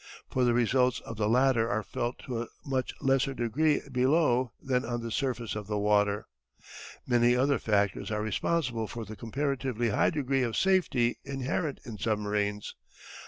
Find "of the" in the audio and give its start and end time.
1.01-1.29, 5.55-5.77